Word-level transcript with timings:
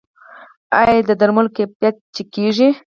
آیا 0.79 0.97
د 1.09 1.11
درملو 1.21 1.53
کیفیت 1.57 1.95
چک 2.15 2.27
کیږي؟ 2.35 2.69